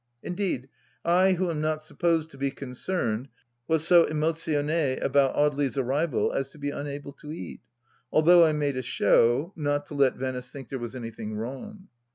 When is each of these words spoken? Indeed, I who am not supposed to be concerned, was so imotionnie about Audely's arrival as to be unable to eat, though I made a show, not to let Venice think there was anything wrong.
Indeed, 0.23 0.67
I 1.05 1.33
who 1.33 1.51
am 1.51 1.61
not 1.61 1.83
supposed 1.83 2.31
to 2.31 2.37
be 2.39 2.49
concerned, 2.49 3.27
was 3.67 3.85
so 3.85 4.05
imotionnie 4.07 4.97
about 4.99 5.35
Audely's 5.35 5.77
arrival 5.77 6.31
as 6.31 6.49
to 6.49 6.57
be 6.57 6.71
unable 6.71 7.13
to 7.13 7.31
eat, 7.31 7.61
though 8.11 8.43
I 8.43 8.51
made 8.51 8.77
a 8.77 8.81
show, 8.81 9.53
not 9.55 9.85
to 9.85 9.93
let 9.93 10.15
Venice 10.15 10.49
think 10.49 10.69
there 10.69 10.79
was 10.79 10.95
anything 10.95 11.35
wrong. 11.35 11.87